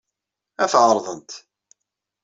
Ad 0.63 0.69
t-ɛerḍent. 0.71 1.31